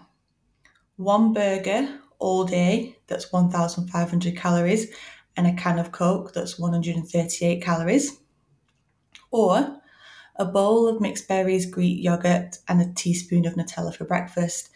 One 0.96 1.32
burger 1.32 2.00
all 2.18 2.44
day 2.44 2.98
that's 3.06 3.32
1,500 3.32 4.37
calories 4.37 4.92
and 5.37 5.46
a 5.46 5.54
can 5.54 5.78
of 5.78 5.92
Coke 5.92 6.34
that's 6.34 6.58
138 6.58 7.62
calories, 7.62 8.20
or 9.30 9.80
a 10.38 10.45
bowl 10.45 10.87
of 10.88 11.00
mixed 11.00 11.26
berries, 11.28 11.66
Greek 11.66 12.02
yogurt, 12.02 12.59
and 12.68 12.80
a 12.80 12.92
teaspoon 12.95 13.47
of 13.47 13.54
Nutella 13.54 13.95
for 13.95 14.04
breakfast, 14.04 14.71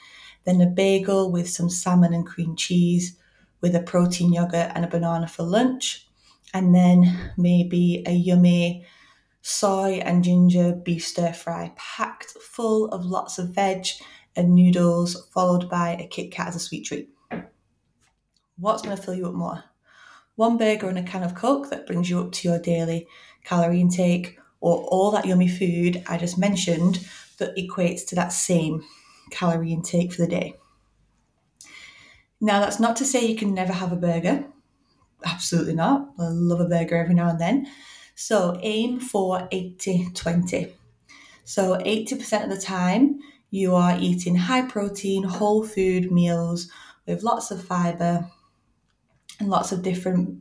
then 0.45 0.61
a 0.61 0.67
bagel 0.67 1.31
with 1.31 1.49
some 1.49 1.71
salmon 1.71 2.13
and 2.13 2.27
cream 2.27 2.57
cheese, 2.57 3.17
with 3.61 3.77
a 3.77 3.81
protein 3.81 4.33
yogurt 4.33 4.73
and 4.75 4.85
a 4.85 4.89
banana 4.89 5.29
for 5.29 5.45
lunch, 5.45 6.09
and 6.53 6.75
then 6.75 7.33
maybe 7.37 8.03
a 8.07 8.13
yummy 8.13 8.85
soy 9.43 10.01
and 10.05 10.25
ginger 10.25 10.73
beef 10.73 11.07
stir 11.07 11.33
fry, 11.33 11.73
packed 11.77 12.31
full 12.31 12.89
of 12.89 13.05
lots 13.05 13.39
of 13.39 13.51
veg 13.51 13.87
and 14.35 14.55
noodles, 14.55 15.29
followed 15.33 15.69
by 15.69 15.91
a 15.91 16.07
Kit 16.07 16.33
Kat 16.33 16.49
as 16.49 16.57
a 16.57 16.61
sweet 16.61 16.85
treat. 16.87 17.09
What's 18.59 18.83
going 18.83 18.97
to 18.97 19.03
fill 19.03 19.15
you 19.15 19.27
up 19.27 19.35
more? 19.35 19.65
One 20.37 20.57
burger 20.57 20.89
and 20.89 20.99
a 20.99 21.03
can 21.03 21.23
of 21.23 21.35
Coke 21.35 21.71
that 21.71 21.87
brings 21.87 22.09
you 22.09 22.21
up 22.21 22.33
to 22.33 22.49
your 22.49 22.59
daily 22.59 23.07
calorie 23.45 23.81
intake, 23.81 24.39
or 24.63 24.85
all 24.85 25.11
that 25.11 25.27
yummy 25.27 25.49
food 25.49 26.03
I 26.09 26.17
just 26.17 26.39
mentioned 26.39 27.07
that 27.39 27.55
equates 27.57 28.07
to 28.07 28.15
that 28.15 28.33
same 28.33 28.83
calorie 29.31 29.73
intake 29.73 30.13
for 30.13 30.23
the 30.23 30.29
day. 30.29 30.55
Now, 32.41 32.61
that's 32.61 32.81
not 32.81 32.97
to 32.97 33.05
say 33.05 33.27
you 33.27 33.37
can 33.37 33.55
never 33.55 33.73
have 33.73 33.93
a 33.93 33.97
burger. 33.97 34.45
Absolutely 35.25 35.75
not. 35.75 36.09
I 36.19 36.29
love 36.29 36.61
a 36.61 36.69
burger 36.69 36.97
every 36.97 37.15
now 37.15 37.31
and 37.31 37.41
then. 37.41 37.67
So 38.15 38.59
aim 38.63 39.01
for 39.01 39.49
80 39.51 40.09
20. 40.15 40.75
So 41.45 41.77
80% 41.79 42.45
of 42.45 42.51
the 42.51 42.61
time, 42.61 43.19
you 43.51 43.75
are 43.75 43.99
eating 43.99 44.37
high 44.37 44.63
protein, 44.63 45.25
whole 45.25 45.65
food 45.65 46.11
meals 46.13 46.71
with 47.07 47.25
lots 47.25 47.51
of 47.51 47.65
fiber 47.65 48.29
and 49.41 49.49
lots 49.49 49.73
of 49.73 49.83
different 49.83 50.39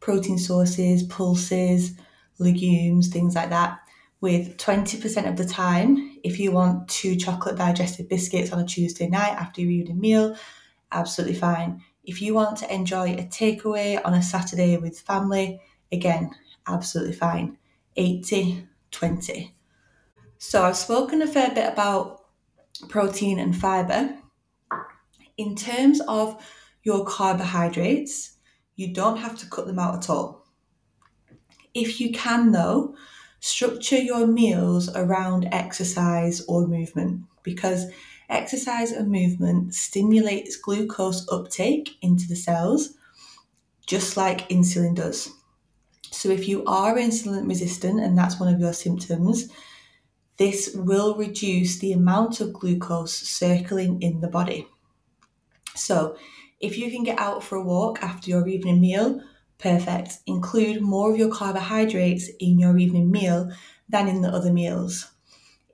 protein 0.00 0.38
sources, 0.38 1.02
pulses, 1.02 1.92
legumes, 2.40 3.08
things 3.08 3.34
like 3.34 3.50
that. 3.50 3.78
With 4.20 4.56
20% 4.58 5.28
of 5.28 5.36
the 5.36 5.46
time, 5.46 6.18
if 6.22 6.38
you 6.38 6.52
want 6.52 6.88
two 6.88 7.16
chocolate 7.16 7.56
digestive 7.56 8.08
biscuits 8.08 8.52
on 8.52 8.60
a 8.60 8.66
Tuesday 8.66 9.08
night 9.08 9.32
after 9.32 9.60
your 9.60 9.70
evening 9.70 10.00
meal, 10.00 10.36
absolutely 10.92 11.36
fine. 11.36 11.82
If 12.04 12.20
you 12.20 12.34
want 12.34 12.58
to 12.58 12.74
enjoy 12.74 13.12
a 13.14 13.24
takeaway 13.24 14.00
on 14.04 14.14
a 14.14 14.22
Saturday 14.22 14.76
with 14.76 15.00
family, 15.00 15.60
again, 15.92 16.30
absolutely 16.66 17.14
fine. 17.14 17.56
80 17.96 18.66
20. 18.90 19.54
So 20.38 20.64
I've 20.64 20.76
spoken 20.76 21.22
a 21.22 21.26
fair 21.26 21.54
bit 21.54 21.72
about 21.72 22.24
protein 22.88 23.38
and 23.38 23.54
fiber. 23.54 24.16
In 25.36 25.54
terms 25.54 26.00
of 26.08 26.42
your 26.82 27.04
carbohydrates, 27.04 28.36
you 28.76 28.92
don't 28.92 29.18
have 29.18 29.38
to 29.38 29.46
cut 29.46 29.66
them 29.66 29.78
out 29.78 29.96
at 29.96 30.10
all. 30.10 30.39
If 31.74 32.00
you 32.00 32.12
can, 32.12 32.52
though, 32.52 32.94
structure 33.40 33.98
your 33.98 34.26
meals 34.26 34.88
around 34.94 35.48
exercise 35.52 36.42
or 36.46 36.66
movement 36.66 37.22
because 37.42 37.86
exercise 38.28 38.92
and 38.92 39.10
movement 39.10 39.74
stimulates 39.74 40.56
glucose 40.56 41.26
uptake 41.30 41.96
into 42.02 42.28
the 42.28 42.36
cells 42.36 42.94
just 43.86 44.16
like 44.16 44.48
insulin 44.48 44.94
does. 44.94 45.30
So, 46.12 46.28
if 46.28 46.48
you 46.48 46.64
are 46.64 46.94
insulin 46.94 47.48
resistant 47.48 48.00
and 48.00 48.16
that's 48.16 48.38
one 48.38 48.52
of 48.52 48.60
your 48.60 48.72
symptoms, 48.72 49.48
this 50.36 50.74
will 50.74 51.16
reduce 51.16 51.78
the 51.78 51.92
amount 51.92 52.40
of 52.40 52.52
glucose 52.52 53.14
circling 53.14 54.00
in 54.00 54.20
the 54.20 54.28
body. 54.28 54.68
So, 55.74 56.16
if 56.60 56.78
you 56.78 56.90
can 56.90 57.02
get 57.02 57.18
out 57.18 57.42
for 57.42 57.56
a 57.56 57.64
walk 57.64 58.02
after 58.02 58.30
your 58.30 58.46
evening 58.46 58.80
meal, 58.80 59.20
perfect. 59.60 60.18
Include 60.26 60.82
more 60.82 61.12
of 61.12 61.18
your 61.18 61.30
carbohydrates 61.30 62.28
in 62.40 62.58
your 62.58 62.76
evening 62.78 63.10
meal 63.10 63.50
than 63.88 64.08
in 64.08 64.22
the 64.22 64.28
other 64.28 64.52
meals. 64.52 65.10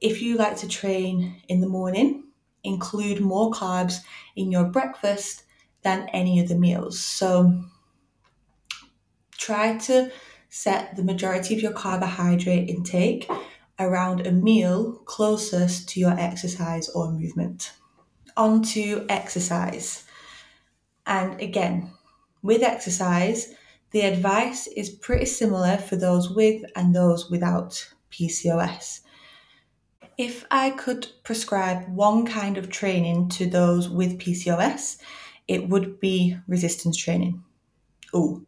If 0.00 0.20
you 0.20 0.36
like 0.36 0.56
to 0.58 0.68
train 0.68 1.40
in 1.48 1.60
the 1.60 1.68
morning, 1.68 2.24
include 2.64 3.20
more 3.20 3.50
carbs 3.50 4.00
in 4.34 4.50
your 4.50 4.64
breakfast 4.64 5.44
than 5.82 6.08
any 6.12 6.40
of 6.40 6.48
the 6.48 6.58
meals. 6.58 6.98
So, 6.98 7.62
try 9.38 9.78
to 9.78 10.10
set 10.48 10.96
the 10.96 11.04
majority 11.04 11.54
of 11.54 11.62
your 11.62 11.72
carbohydrate 11.72 12.68
intake 12.68 13.30
around 13.78 14.26
a 14.26 14.32
meal 14.32 14.92
closest 15.04 15.88
to 15.90 16.00
your 16.00 16.18
exercise 16.18 16.88
or 16.88 17.12
movement. 17.12 17.72
On 18.36 18.62
to 18.62 19.06
exercise. 19.08 20.04
And 21.06 21.40
again, 21.40 21.92
with 22.42 22.62
exercise, 22.62 23.54
the 23.96 24.02
advice 24.02 24.66
is 24.66 24.90
pretty 24.90 25.24
similar 25.24 25.78
for 25.78 25.96
those 25.96 26.28
with 26.28 26.62
and 26.76 26.94
those 26.94 27.30
without 27.30 27.94
PCOS. 28.10 29.00
If 30.18 30.44
I 30.50 30.68
could 30.68 31.06
prescribe 31.24 31.88
one 31.88 32.26
kind 32.26 32.58
of 32.58 32.68
training 32.68 33.30
to 33.30 33.46
those 33.46 33.88
with 33.88 34.18
PCOS, 34.18 34.98
it 35.48 35.70
would 35.70 35.98
be 35.98 36.36
resistance 36.46 36.94
training. 36.98 37.42
Oh, 38.12 38.42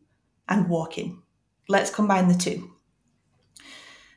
and 0.50 0.68
walking. 0.68 1.22
Let's 1.66 1.88
combine 1.88 2.28
the 2.28 2.34
two. 2.34 2.70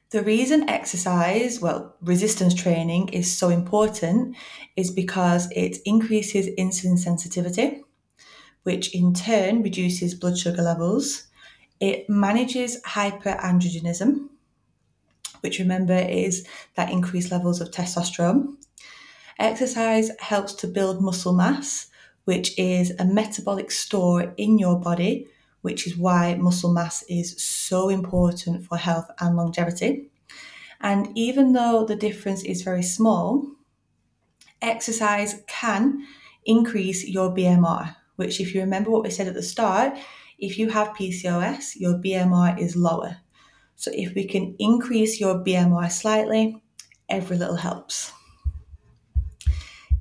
The 0.09 0.23
reason 0.23 0.67
exercise, 0.67 1.61
well, 1.61 1.95
resistance 2.01 2.53
training 2.53 3.07
is 3.13 3.31
so 3.31 3.47
important 3.47 4.35
is 4.75 4.91
because 4.91 5.49
it 5.51 5.77
increases 5.85 6.47
insulin 6.59 6.97
sensitivity, 6.97 7.83
which 8.63 8.93
in 8.93 9.13
turn 9.13 9.63
reduces 9.63 10.15
blood 10.15 10.37
sugar 10.37 10.61
levels. 10.61 11.27
It 11.79 12.09
manages 12.09 12.81
hyperandrogenism, 12.83 14.29
which 15.41 15.59
remember 15.59 15.95
is 15.97 16.47
that 16.75 16.91
increased 16.91 17.31
levels 17.31 17.59
of 17.61 17.71
testosterone. 17.71 18.55
Exercise 19.39 20.11
helps 20.19 20.53
to 20.53 20.67
build 20.67 21.01
muscle 21.01 21.33
mass, 21.33 21.87
which 22.25 22.57
is 22.59 22.93
a 22.99 23.05
metabolic 23.05 23.71
store 23.71 24.33
in 24.37 24.59
your 24.59 24.79
body 24.79 25.27
which 25.61 25.85
is 25.87 25.97
why 25.97 26.35
muscle 26.35 26.73
mass 26.73 27.03
is 27.03 27.41
so 27.41 27.89
important 27.89 28.65
for 28.65 28.77
health 28.77 29.09
and 29.19 29.35
longevity. 29.35 30.09
And 30.79 31.09
even 31.15 31.53
though 31.53 31.85
the 31.85 31.95
difference 31.95 32.43
is 32.43 32.63
very 32.63 32.83
small, 32.83 33.45
exercise 34.61 35.43
can 35.47 36.05
increase 36.45 37.07
your 37.07 37.29
BMR, 37.29 37.95
which, 38.21 38.39
if 38.39 38.53
you 38.53 38.61
remember 38.61 38.91
what 38.91 39.01
we 39.01 39.09
said 39.09 39.27
at 39.27 39.33
the 39.33 39.41
start, 39.41 39.97
if 40.37 40.59
you 40.59 40.69
have 40.69 40.95
PCOS, 40.95 41.75
your 41.75 41.95
BMR 41.95 42.59
is 42.59 42.75
lower. 42.75 43.17
So, 43.75 43.89
if 43.95 44.13
we 44.13 44.25
can 44.25 44.55
increase 44.59 45.19
your 45.19 45.43
BMR 45.43 45.91
slightly, 45.91 46.61
every 47.09 47.35
little 47.35 47.55
helps. 47.55 48.11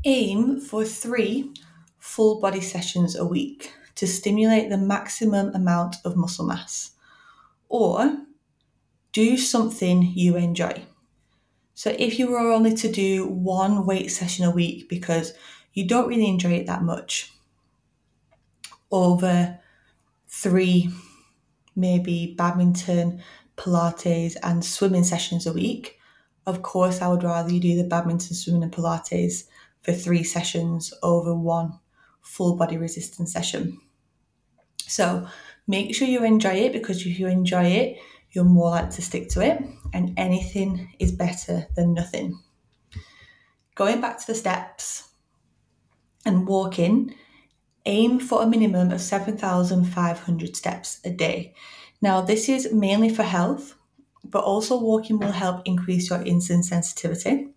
Aim 0.04 0.60
for 0.60 0.84
three 0.84 1.54
full 1.98 2.40
body 2.40 2.60
sessions 2.60 3.16
a 3.16 3.24
week 3.24 3.72
to 3.94 4.06
stimulate 4.06 4.68
the 4.68 4.76
maximum 4.76 5.54
amount 5.54 5.96
of 6.04 6.14
muscle 6.14 6.46
mass. 6.46 6.90
Or 7.70 8.18
do 9.12 9.38
something 9.38 10.12
you 10.14 10.36
enjoy. 10.36 10.84
So, 11.72 11.96
if 11.98 12.18
you 12.18 12.30
were 12.30 12.52
only 12.52 12.74
to 12.74 12.92
do 12.92 13.26
one 13.26 13.86
weight 13.86 14.10
session 14.10 14.44
a 14.44 14.50
week 14.50 14.90
because 14.90 15.32
you 15.72 15.88
don't 15.88 16.08
really 16.08 16.28
enjoy 16.28 16.52
it 16.52 16.66
that 16.66 16.82
much 16.82 17.32
over 18.90 19.58
three, 20.28 20.90
maybe 21.76 22.34
badminton, 22.36 23.22
Pilates, 23.56 24.36
and 24.42 24.64
swimming 24.64 25.04
sessions 25.04 25.46
a 25.46 25.52
week, 25.52 25.98
of 26.46 26.62
course, 26.62 27.00
I 27.02 27.08
would 27.08 27.22
rather 27.22 27.52
you 27.52 27.60
do 27.60 27.76
the 27.76 27.84
badminton, 27.84 28.34
swimming, 28.34 28.62
and 28.62 28.72
Pilates 28.72 29.44
for 29.82 29.92
three 29.92 30.24
sessions 30.24 30.92
over 31.02 31.34
one 31.34 31.78
full 32.22 32.56
body 32.56 32.76
resistance 32.76 33.32
session. 33.32 33.80
So 34.86 35.26
make 35.66 35.94
sure 35.94 36.08
you 36.08 36.24
enjoy 36.24 36.54
it 36.54 36.72
because 36.72 37.06
if 37.06 37.18
you 37.18 37.28
enjoy 37.28 37.64
it, 37.66 37.98
you're 38.32 38.44
more 38.44 38.70
likely 38.70 38.96
to 38.96 39.02
stick 39.02 39.28
to 39.30 39.40
it, 39.40 39.62
and 39.92 40.14
anything 40.16 40.92
is 40.98 41.12
better 41.12 41.66
than 41.76 41.94
nothing. 41.94 42.38
Going 43.74 44.00
back 44.00 44.18
to 44.18 44.26
the 44.26 44.34
steps 44.34 45.10
and 46.24 46.46
walking, 46.46 47.14
aim 47.86 48.18
for 48.18 48.42
a 48.42 48.46
minimum 48.46 48.90
of 48.90 49.00
7,500 49.00 50.56
steps 50.56 51.00
a 51.04 51.10
day. 51.10 51.54
Now, 52.02 52.20
this 52.20 52.48
is 52.48 52.72
mainly 52.72 53.08
for 53.08 53.22
health, 53.22 53.74
but 54.24 54.44
also 54.44 54.78
walking 54.78 55.18
will 55.18 55.32
help 55.32 55.62
increase 55.64 56.10
your 56.10 56.20
insulin 56.20 56.64
sensitivity. 56.64 57.48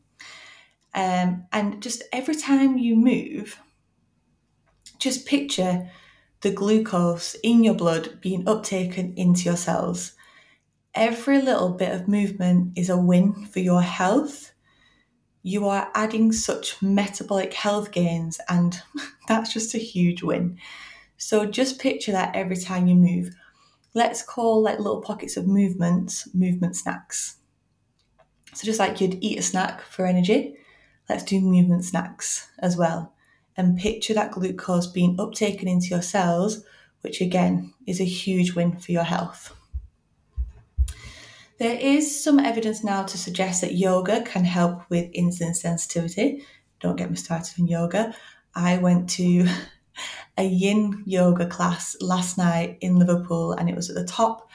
Um, 0.93 1.45
and 1.51 1.81
just 1.81 2.03
every 2.11 2.35
time 2.35 2.77
you 2.77 2.95
move, 2.95 3.59
just 4.99 5.25
picture 5.25 5.89
the 6.41 6.51
glucose 6.51 7.35
in 7.41 7.63
your 7.63 7.73
blood 7.73 8.19
being 8.21 8.45
uptaken 8.45 9.15
into 9.15 9.43
your 9.43 9.57
cells. 9.57 10.13
Every 10.93 11.41
little 11.41 11.69
bit 11.69 11.91
of 11.91 12.07
movement 12.07 12.77
is 12.77 12.89
a 12.89 12.97
win 12.97 13.33
for 13.45 13.59
your 13.59 13.81
health. 13.81 14.52
You 15.43 15.67
are 15.67 15.91
adding 15.93 16.31
such 16.31 16.81
metabolic 16.81 17.53
health 17.53 17.91
gains, 17.91 18.39
and 18.49 18.81
that's 19.27 19.53
just 19.53 19.75
a 19.75 19.79
huge 19.79 20.23
win. 20.23 20.57
So 21.17 21.45
just 21.45 21.79
picture 21.79 22.11
that 22.11 22.35
every 22.35 22.57
time 22.57 22.87
you 22.87 22.95
move 22.95 23.35
let's 23.93 24.23
call 24.23 24.61
like 24.61 24.79
little 24.79 25.01
pockets 25.01 25.37
of 25.37 25.47
movement 25.47 26.25
movement 26.33 26.75
snacks. 26.75 27.37
So 28.53 28.65
just 28.65 28.79
like 28.79 29.01
you'd 29.01 29.23
eat 29.23 29.39
a 29.39 29.41
snack 29.41 29.81
for 29.81 30.05
energy, 30.05 30.55
let's 31.09 31.23
do 31.23 31.39
movement 31.39 31.85
snacks 31.85 32.49
as 32.59 32.77
well. 32.77 33.13
And 33.55 33.77
picture 33.77 34.13
that 34.13 34.31
glucose 34.31 34.87
being 34.87 35.17
uptaken 35.17 35.63
into 35.63 35.87
your 35.87 36.01
cells, 36.01 36.63
which 37.01 37.21
again 37.21 37.73
is 37.85 37.99
a 37.99 38.05
huge 38.05 38.53
win 38.53 38.77
for 38.77 38.91
your 38.91 39.03
health. 39.03 39.55
There 41.63 41.79
is 41.79 42.21
some 42.21 42.39
evidence 42.39 42.83
now 42.83 43.03
to 43.03 43.17
suggest 43.17 43.61
that 43.61 43.75
yoga 43.75 44.21
can 44.23 44.43
help 44.43 44.81
with 44.89 45.13
insulin 45.13 45.55
sensitivity. 45.55 46.43
Don't 46.81 46.97
get 46.97 47.09
me 47.09 47.15
started 47.15 47.57
on 47.57 47.67
yoga. 47.67 48.13
I 48.53 48.79
went 48.79 49.09
to 49.11 49.47
a 50.37 50.43
yin 50.43 51.03
yoga 51.05 51.47
class 51.47 51.95
last 52.01 52.37
night 52.37 52.79
in 52.81 52.99
Liverpool, 52.99 53.53
and 53.53 53.69
it 53.69 53.77
was 53.77 53.89
at 53.89 53.95
the 53.95 54.03
top 54.03 54.49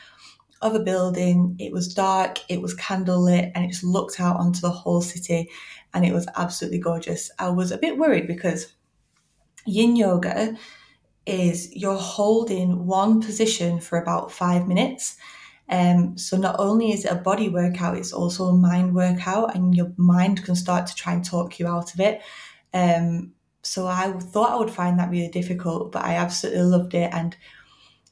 of 0.61 0.75
a 0.75 0.81
building. 0.81 1.57
It 1.59 1.73
was 1.73 1.95
dark, 1.95 2.41
it 2.51 2.61
was 2.61 2.77
candlelit, 2.77 3.53
and 3.55 3.65
it 3.65 3.69
just 3.69 3.85
looked 3.85 4.21
out 4.21 4.37
onto 4.37 4.61
the 4.61 4.69
whole 4.69 5.01
city, 5.01 5.49
and 5.95 6.05
it 6.05 6.13
was 6.13 6.29
absolutely 6.37 6.81
gorgeous. 6.81 7.31
I 7.39 7.49
was 7.49 7.73
a 7.73 7.79
bit 7.79 7.97
worried 7.97 8.27
because 8.27 8.75
yin 9.65 9.97
yoga 9.97 10.59
is 11.25 11.75
you're 11.75 11.97
holding 11.97 12.85
one 12.85 13.23
position 13.23 13.81
for 13.81 13.99
about 13.99 14.31
five 14.31 14.69
minutes. 14.69 15.17
Um, 15.71 16.17
so 16.17 16.37
not 16.37 16.57
only 16.59 16.93
is 16.93 17.05
it 17.05 17.13
a 17.13 17.17
body 17.17 17.49
workout, 17.49 17.99
it's 17.99 18.13
also 18.13 18.47
a 18.47 18.57
mind 18.57 18.95
workout, 18.95 19.55
and 19.55 19.75
your 19.75 19.93
mind 19.97 20.45
can 20.45 20.57
start 20.57 20.87
to 20.87 20.95
try 20.95 21.13
and 21.13 21.25
talk 21.25 21.59
you 21.59 21.67
out 21.67 21.93
of 21.95 22.01
it. 22.01 22.23
Um, 22.73 23.33
so 23.63 23.87
I 23.87 24.13
thought 24.13 24.53
I 24.53 24.57
would 24.57 24.71
find 24.71 24.99
that 24.99 25.11
really 25.11 25.29
difficult, 25.29 25.93
but 25.93 26.05
I 26.05 26.15
absolutely 26.15 26.63
loved 26.63 26.95
it. 26.95 27.13
And 27.13 27.37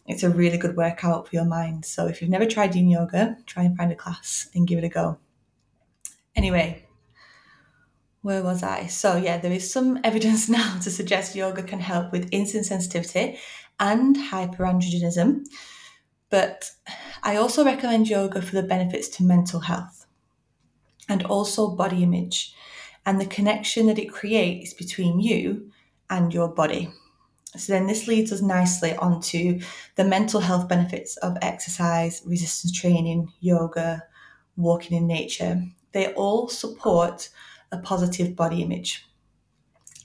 it's 0.06 0.22
a 0.22 0.30
really 0.30 0.58
good 0.58 0.76
workout 0.76 1.28
for 1.28 1.34
your 1.34 1.44
mind. 1.44 1.84
So 1.84 2.06
if 2.06 2.20
you've 2.20 2.30
never 2.30 2.46
tried 2.46 2.74
yin 2.74 2.90
yoga, 2.90 3.36
try 3.46 3.64
and 3.64 3.76
find 3.76 3.90
a 3.90 3.96
class 3.96 4.48
and 4.54 4.66
give 4.66 4.78
it 4.78 4.84
a 4.84 4.88
go. 4.88 5.18
Anyway, 6.34 6.86
where 8.20 8.42
was 8.42 8.62
I? 8.62 8.86
So, 8.86 9.16
yeah, 9.16 9.38
there 9.38 9.52
is 9.52 9.72
some 9.72 9.98
evidence 10.04 10.48
now 10.50 10.78
to 10.82 10.90
suggest 10.90 11.34
yoga 11.34 11.62
can 11.62 11.80
help 11.80 12.12
with 12.12 12.30
insulin 12.30 12.64
sensitivity 12.64 13.38
and 13.80 14.16
hyperandrogenism. 14.16 15.46
But 16.30 16.70
I 17.22 17.36
also 17.36 17.64
recommend 17.64 18.08
yoga 18.08 18.42
for 18.42 18.54
the 18.54 18.62
benefits 18.62 19.08
to 19.10 19.22
mental 19.22 19.60
health 19.60 20.06
and 21.08 21.22
also 21.24 21.68
body 21.70 22.02
image 22.02 22.54
and 23.04 23.20
the 23.20 23.26
connection 23.26 23.86
that 23.86 23.98
it 23.98 24.12
creates 24.12 24.74
between 24.74 25.20
you 25.20 25.70
and 26.10 26.34
your 26.34 26.48
body. 26.48 26.90
So 27.56 27.72
then 27.72 27.86
this 27.86 28.06
leads 28.06 28.32
us 28.32 28.42
nicely 28.42 28.94
onto 28.96 29.60
the 29.94 30.04
mental 30.04 30.40
health 30.40 30.68
benefits 30.68 31.16
of 31.18 31.38
exercise, 31.40 32.22
resistance 32.26 32.78
training, 32.78 33.32
yoga, 33.40 34.02
walking 34.56 34.96
in 34.98 35.06
nature. 35.06 35.62
They 35.92 36.12
all 36.14 36.48
support 36.48 37.30
a 37.72 37.78
positive 37.78 38.36
body 38.36 38.62
image. 38.62 39.06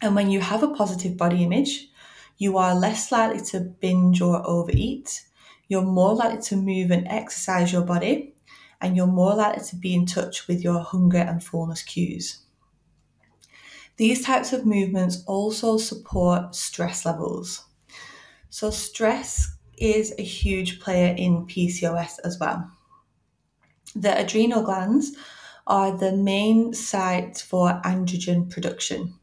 And 0.02 0.16
when 0.16 0.30
you 0.30 0.40
have 0.40 0.64
a 0.64 0.74
positive 0.74 1.18
body 1.18 1.44
image, 1.44 1.90
you 2.38 2.58
are 2.58 2.74
less 2.74 3.12
likely 3.12 3.44
to 3.48 3.60
binge 3.60 4.22
or 4.22 4.46
overeat. 4.48 5.24
You're 5.72 5.84
more 5.84 6.14
likely 6.14 6.42
to 6.42 6.58
move 6.58 6.92
and 6.92 7.08
exercise 7.08 7.72
your 7.72 7.86
body, 7.86 8.34
and 8.82 8.98
you're 8.98 9.08
more 9.08 9.34
likely 9.36 9.64
to 9.64 9.78
be 9.78 9.96
in 9.96 10.06
touch 10.06 10.46
with 10.50 10.62
your 10.62 10.82
hunger 10.82 11.20
and 11.20 11.42
fullness 11.42 11.82
cues. 11.82 12.40
These 13.96 14.26
types 14.26 14.52
of 14.52 14.66
movements 14.66 15.24
also 15.28 15.78
support 15.78 16.56
stress 16.56 17.06
levels. 17.06 17.64
So, 18.50 18.70
stress 18.70 19.56
is 19.78 20.14
a 20.20 20.24
huge 20.24 20.82
player 20.82 21.16
in 21.18 21.48
PCOS 21.48 22.20
as 22.26 22.38
well. 22.38 22.70
The 23.96 24.20
adrenal 24.20 24.64
glands 24.64 25.14
are 25.68 25.96
the 25.96 26.12
main 26.12 26.74
site 26.74 27.38
for 27.38 27.80
androgen 27.86 28.50
production. 28.50 29.14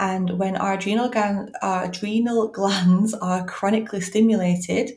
And 0.00 0.38
when 0.38 0.56
our 0.56 0.78
adrenal, 0.78 1.12
our 1.60 1.84
adrenal 1.84 2.48
glands 2.58 3.12
are 3.12 3.44
chronically 3.44 4.00
stimulated 4.00 4.92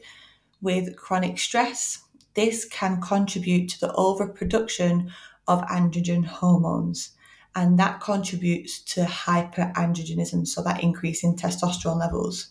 with 0.62 0.96
chronic 0.96 1.40
stress, 1.40 2.04
this 2.34 2.66
can 2.66 3.02
contribute 3.02 3.70
to 3.70 3.80
the 3.80 3.94
overproduction 3.94 5.12
of 5.48 5.62
androgen 5.64 6.26
hormones 6.26 7.12
and 7.58 7.80
that 7.80 8.00
contributes 8.00 8.80
to 8.80 9.02
hyperandrogenism, 9.02 10.48
so 10.48 10.62
that 10.62 10.84
increase 10.84 11.24
in 11.24 11.36
testosterone 11.36 12.00
levels. 12.00 12.50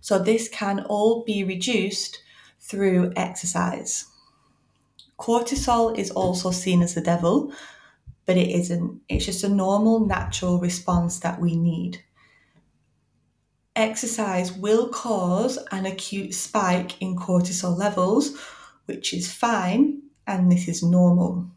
So, 0.00 0.18
this 0.18 0.48
can 0.48 0.80
all 0.88 1.22
be 1.22 1.44
reduced 1.44 2.20
through 2.58 3.12
exercise. 3.14 4.06
Cortisol 5.20 5.96
is 5.96 6.10
also 6.10 6.50
seen 6.50 6.82
as 6.82 6.96
the 6.96 7.00
devil, 7.00 7.52
but 8.26 8.36
it 8.36 8.50
isn't. 8.50 9.00
It's 9.08 9.26
just 9.26 9.44
a 9.44 9.48
normal, 9.48 10.04
natural 10.04 10.58
response 10.58 11.20
that 11.20 11.40
we 11.40 11.54
need. 11.54 12.02
Exercise 13.78 14.50
will 14.50 14.88
cause 14.88 15.56
an 15.70 15.86
acute 15.86 16.34
spike 16.34 17.00
in 17.00 17.14
cortisol 17.14 17.78
levels, 17.78 18.36
which 18.86 19.14
is 19.14 19.32
fine, 19.32 20.02
and 20.26 20.50
this 20.50 20.66
is 20.66 20.82
normal. 20.82 21.48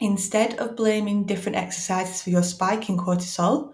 Instead 0.00 0.58
of 0.58 0.74
blaming 0.74 1.22
different 1.22 1.56
exercises 1.56 2.20
for 2.20 2.30
your 2.30 2.42
spike 2.42 2.88
in 2.88 2.96
cortisol, 2.96 3.72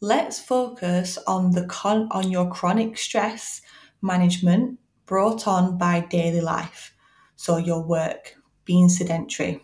let's 0.00 0.40
focus 0.40 1.16
on 1.28 1.52
the 1.52 1.64
con- 1.66 2.08
on 2.10 2.28
your 2.28 2.50
chronic 2.50 2.98
stress 2.98 3.62
management 4.02 4.80
brought 5.06 5.46
on 5.46 5.78
by 5.78 6.00
daily 6.00 6.40
life. 6.40 6.92
So 7.36 7.56
your 7.56 7.84
work, 7.84 8.34
being 8.64 8.88
sedentary. 8.88 9.62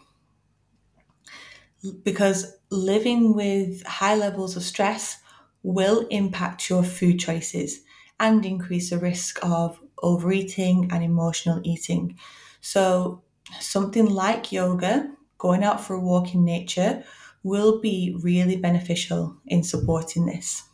Because 2.04 2.56
living 2.70 3.34
with 3.34 3.84
high 3.84 4.14
levels 4.14 4.56
of 4.56 4.62
stress 4.62 5.18
will 5.62 6.06
impact 6.08 6.70
your 6.70 6.82
food 6.82 7.18
choices 7.18 7.80
and 8.18 8.44
increase 8.46 8.90
the 8.90 8.98
risk 8.98 9.38
of 9.42 9.80
overeating 10.02 10.88
and 10.92 11.02
emotional 11.02 11.60
eating. 11.64 12.16
So 12.60 13.22
something 13.60 14.06
like 14.06 14.52
yoga 14.52 15.10
going 15.38 15.62
out 15.62 15.80
for 15.80 15.94
a 15.94 16.00
walk 16.00 16.34
in 16.34 16.44
nature 16.44 17.04
will 17.42 17.80
be 17.80 18.16
really 18.22 18.56
beneficial 18.56 19.36
in 19.46 19.62
supporting 19.62 20.26
this. 20.26 20.64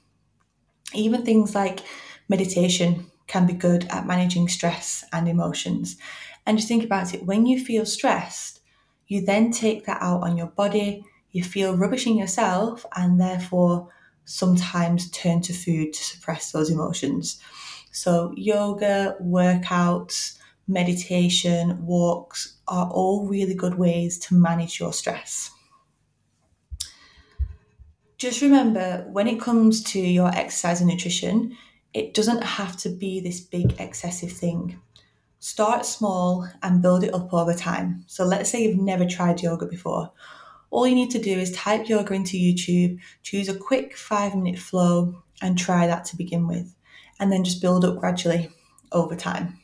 Even 0.94 1.24
things 1.24 1.54
like 1.54 1.80
meditation 2.28 3.10
can 3.26 3.46
be 3.46 3.52
good 3.52 3.86
at 3.90 4.06
managing 4.06 4.48
stress 4.48 5.04
and 5.12 5.28
emotions. 5.28 5.96
And 6.46 6.58
just 6.58 6.68
think 6.68 6.84
about 6.84 7.14
it 7.14 7.24
when 7.24 7.46
you 7.46 7.62
feel 7.64 7.86
stressed, 7.86 8.60
you 9.06 9.24
then 9.24 9.50
take 9.50 9.86
that 9.86 10.02
out 10.02 10.22
on 10.22 10.36
your 10.36 10.48
body, 10.48 11.04
you 11.30 11.42
feel 11.42 11.76
rubbish 11.76 12.06
in 12.06 12.16
yourself, 12.16 12.84
and 12.96 13.20
therefore 13.20 13.88
sometimes 14.24 15.10
turn 15.10 15.40
to 15.42 15.52
food 15.52 15.92
to 15.92 16.04
suppress 16.04 16.52
those 16.52 16.70
emotions. 16.70 17.40
So, 17.92 18.32
yoga, 18.36 19.16
workouts, 19.22 20.38
meditation, 20.66 21.84
walks 21.84 22.56
are 22.68 22.88
all 22.90 23.26
really 23.26 23.54
good 23.54 23.74
ways 23.74 24.18
to 24.20 24.34
manage 24.34 24.80
your 24.80 24.92
stress. 24.92 25.50
just 28.22 28.40
remember 28.40 29.04
when 29.10 29.26
it 29.26 29.40
comes 29.40 29.82
to 29.82 29.98
your 29.98 30.28
exercise 30.28 30.80
and 30.80 30.88
nutrition, 30.88 31.56
it 31.92 32.14
doesn't 32.14 32.44
have 32.44 32.76
to 32.76 32.88
be 32.88 33.18
this 33.18 33.40
big 33.40 33.74
excessive 33.80 34.30
thing. 34.30 34.80
Start 35.40 35.84
small 35.84 36.46
and 36.62 36.80
build 36.80 37.02
it 37.02 37.12
up 37.12 37.34
over 37.34 37.52
time. 37.52 38.04
So 38.06 38.24
let's 38.24 38.48
say 38.48 38.62
you've 38.62 38.78
never 38.78 39.04
tried 39.04 39.42
yoga 39.42 39.66
before. 39.66 40.12
All 40.72 40.86
you 40.86 40.94
need 40.94 41.10
to 41.10 41.20
do 41.20 41.38
is 41.38 41.52
type 41.52 41.86
yoga 41.86 42.14
into 42.14 42.38
YouTube, 42.38 42.98
choose 43.22 43.50
a 43.50 43.54
quick 43.54 43.94
five 43.94 44.34
minute 44.34 44.58
flow, 44.58 45.22
and 45.42 45.58
try 45.58 45.86
that 45.86 46.06
to 46.06 46.16
begin 46.16 46.48
with. 46.48 46.74
And 47.20 47.30
then 47.30 47.44
just 47.44 47.60
build 47.60 47.84
up 47.84 47.98
gradually 47.98 48.48
over 48.90 49.14
time. 49.14 49.58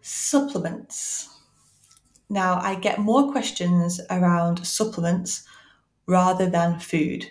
Supplements. 0.00 1.28
Now, 2.30 2.60
I 2.62 2.76
get 2.76 3.00
more 3.00 3.32
questions 3.32 4.00
around 4.08 4.64
supplements 4.64 5.44
rather 6.06 6.48
than 6.48 6.78
food. 6.78 7.26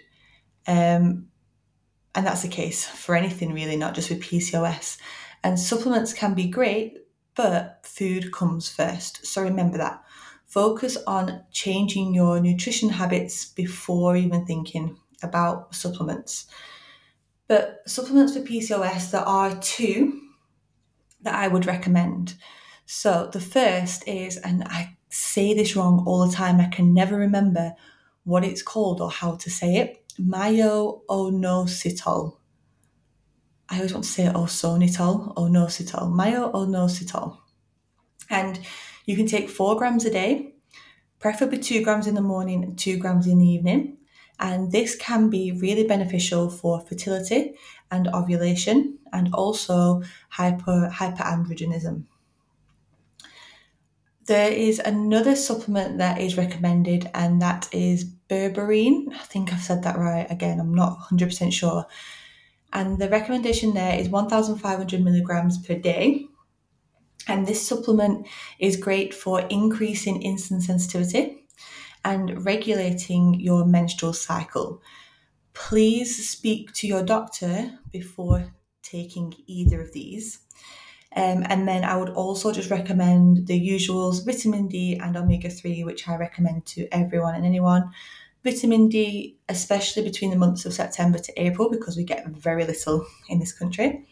Um, 0.67 1.29
and 2.13 2.27
that's 2.27 2.41
the 2.41 2.49
case 2.49 2.85
for 2.85 3.15
anything 3.15 3.53
really, 3.53 3.77
not 3.77 3.95
just 3.95 4.09
with 4.09 4.21
PCOS. 4.21 4.97
And 5.45 5.57
supplements 5.57 6.13
can 6.13 6.33
be 6.33 6.49
great, 6.49 6.97
but 7.35 7.79
food 7.83 8.33
comes 8.33 8.69
first. 8.69 9.25
So 9.25 9.41
remember 9.41 9.77
that. 9.77 10.03
Focus 10.51 10.97
on 11.07 11.41
changing 11.51 12.13
your 12.13 12.41
nutrition 12.41 12.89
habits 12.89 13.45
before 13.45 14.17
even 14.17 14.45
thinking 14.45 14.97
about 15.23 15.73
supplements. 15.73 16.47
But 17.47 17.81
supplements 17.87 18.35
for 18.35 18.41
PCOS, 18.41 19.11
there 19.11 19.21
are 19.21 19.55
two 19.61 20.19
that 21.21 21.35
I 21.35 21.47
would 21.47 21.65
recommend. 21.65 22.33
So 22.85 23.29
the 23.31 23.39
first 23.39 24.05
is, 24.09 24.35
and 24.35 24.65
I 24.65 24.97
say 25.09 25.53
this 25.53 25.77
wrong 25.77 26.03
all 26.05 26.27
the 26.27 26.35
time, 26.35 26.59
I 26.59 26.67
can 26.67 26.93
never 26.93 27.15
remember 27.15 27.73
what 28.25 28.43
it's 28.43 28.61
called 28.61 28.99
or 28.99 29.09
how 29.09 29.37
to 29.37 29.49
say 29.49 29.77
it. 29.77 30.03
Myo-inositol. 30.19 32.35
I 33.69 33.77
always 33.77 33.93
want 33.93 34.03
to 34.03 34.11
say 34.11 34.25
osonitol, 34.25 35.33
onositol, 35.35 36.11
myo-inositol. 36.11 37.37
And 38.29 38.59
you 39.11 39.17
can 39.17 39.27
take 39.27 39.49
four 39.49 39.75
grams 39.75 40.05
a 40.05 40.09
day, 40.09 40.53
preferably 41.19 41.59
two 41.59 41.83
grams 41.83 42.07
in 42.07 42.15
the 42.15 42.21
morning 42.21 42.63
and 42.63 42.79
two 42.79 42.97
grams 42.97 43.27
in 43.27 43.39
the 43.39 43.45
evening. 43.45 43.97
And 44.39 44.71
this 44.71 44.95
can 44.95 45.29
be 45.29 45.51
really 45.51 45.85
beneficial 45.85 46.49
for 46.49 46.79
fertility 46.79 47.55
and 47.91 48.07
ovulation 48.07 48.97
and 49.11 49.33
also 49.33 50.01
hyper, 50.29 50.89
hyperandrogenism. 50.91 52.05
There 54.27 54.51
is 54.51 54.79
another 54.79 55.35
supplement 55.35 55.97
that 55.97 56.21
is 56.21 56.37
recommended, 56.37 57.09
and 57.13 57.41
that 57.41 57.67
is 57.73 58.05
berberine. 58.29 59.13
I 59.13 59.25
think 59.25 59.51
I've 59.51 59.59
said 59.59 59.83
that 59.83 59.97
right. 59.97 60.25
Again, 60.31 60.59
I'm 60.61 60.73
not 60.73 60.99
100% 61.11 61.51
sure. 61.51 61.85
And 62.71 62.97
the 62.97 63.09
recommendation 63.09 63.73
there 63.73 63.99
is 63.99 64.07
1,500 64.07 65.03
milligrams 65.03 65.57
per 65.57 65.75
day. 65.75 66.27
And 67.27 67.45
this 67.45 67.65
supplement 67.65 68.27
is 68.59 68.77
great 68.77 69.13
for 69.13 69.41
increasing 69.41 70.21
insulin 70.21 70.61
sensitivity 70.61 71.47
and 72.03 72.45
regulating 72.45 73.39
your 73.39 73.65
menstrual 73.65 74.13
cycle. 74.13 74.81
Please 75.53 76.29
speak 76.29 76.73
to 76.73 76.87
your 76.87 77.03
doctor 77.03 77.79
before 77.91 78.53
taking 78.81 79.33
either 79.47 79.81
of 79.81 79.93
these. 79.93 80.39
Um, 81.15 81.45
and 81.49 81.67
then 81.67 81.83
I 81.83 81.97
would 81.97 82.09
also 82.09 82.53
just 82.53 82.71
recommend 82.71 83.47
the 83.47 83.59
usuals 83.59 84.25
vitamin 84.25 84.67
D 84.67 84.97
and 85.01 85.15
omega 85.17 85.49
3, 85.49 85.83
which 85.83 86.07
I 86.07 86.15
recommend 86.15 86.65
to 86.67 86.87
everyone 86.91 87.35
and 87.35 87.45
anyone. 87.45 87.91
Vitamin 88.43 88.87
D, 88.87 89.37
especially 89.49 90.03
between 90.03 90.31
the 90.31 90.37
months 90.37 90.65
of 90.65 90.73
September 90.73 91.19
to 91.19 91.41
April, 91.41 91.69
because 91.69 91.97
we 91.97 92.03
get 92.03 92.25
very 92.27 92.65
little 92.65 93.05
in 93.29 93.39
this 93.39 93.51
country. 93.51 94.07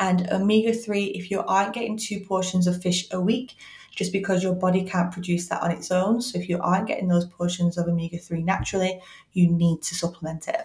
And 0.00 0.26
omega 0.32 0.72
3, 0.72 1.04
if 1.04 1.30
you 1.30 1.40
aren't 1.42 1.74
getting 1.74 1.98
two 1.98 2.20
portions 2.20 2.66
of 2.66 2.82
fish 2.82 3.06
a 3.12 3.20
week, 3.20 3.54
just 3.94 4.12
because 4.12 4.42
your 4.42 4.54
body 4.54 4.82
can't 4.82 5.12
produce 5.12 5.48
that 5.48 5.62
on 5.62 5.70
its 5.70 5.90
own. 5.90 6.22
So 6.22 6.38
if 6.38 6.48
you 6.48 6.58
aren't 6.58 6.86
getting 6.86 7.08
those 7.08 7.26
portions 7.26 7.76
of 7.76 7.86
omega 7.86 8.16
3 8.16 8.42
naturally, 8.42 8.98
you 9.34 9.50
need 9.50 9.82
to 9.82 9.94
supplement 9.94 10.48
it. 10.48 10.62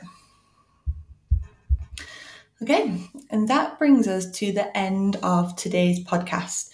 Okay, 2.61 3.09
and 3.29 3.49
that 3.49 3.77
brings 3.77 4.07
us 4.07 4.31
to 4.31 4.53
the 4.53 4.75
end 4.75 5.17
of 5.17 5.53
today's 5.57 6.01
podcast. 6.01 6.69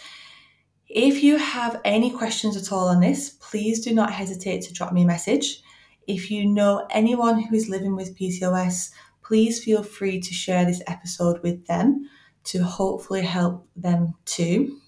If 0.87 1.23
you 1.23 1.37
have 1.37 1.81
any 1.83 2.11
questions 2.11 2.55
at 2.55 2.71
all 2.71 2.89
on 2.89 2.99
this, 2.99 3.31
please 3.41 3.83
do 3.83 3.91
not 3.91 4.13
hesitate 4.13 4.61
to 4.63 4.73
drop 4.73 4.93
me 4.93 5.01
a 5.01 5.07
message. 5.07 5.63
If 6.05 6.29
you 6.29 6.45
know 6.45 6.85
anyone 6.91 7.41
who 7.41 7.55
is 7.55 7.69
living 7.69 7.95
with 7.95 8.15
PCOS, 8.15 8.91
please 9.23 9.63
feel 9.63 9.81
free 9.81 10.19
to 10.19 10.33
share 10.33 10.63
this 10.63 10.83
episode 10.85 11.41
with 11.41 11.65
them 11.65 12.07
to 12.45 12.63
hopefully 12.63 13.21
help 13.21 13.67
them 13.75 14.13
too. 14.25 14.79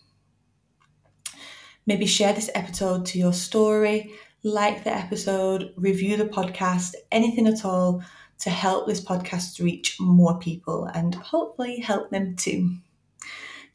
Maybe 1.85 2.05
share 2.05 2.33
this 2.33 2.49
episode 2.55 3.05
to 3.07 3.19
your 3.19 3.33
story, 3.33 4.13
like 4.43 4.83
the 4.83 4.95
episode, 4.95 5.73
review 5.75 6.17
the 6.17 6.25
podcast, 6.25 6.93
anything 7.11 7.47
at 7.47 7.65
all 7.65 8.03
to 8.39 8.49
help 8.49 8.87
this 8.87 9.03
podcast 9.03 9.61
reach 9.63 9.97
more 9.99 10.39
people 10.39 10.85
and 10.93 11.15
hopefully 11.15 11.79
help 11.79 12.09
them 12.09 12.35
too. 12.35 12.77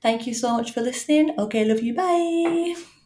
Thank 0.01 0.27
you 0.27 0.35
so 0.35 0.53
much 0.57 0.73
for 0.73 0.81
listening. 0.81 1.35
Okay, 1.39 1.65
love 1.65 1.83
you. 1.83 1.95
Bye. 1.95 2.98